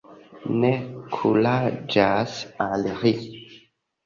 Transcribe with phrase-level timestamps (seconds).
[0.61, 0.71] Ne
[1.17, 2.33] kuraĝas
[2.69, 3.15] aliri.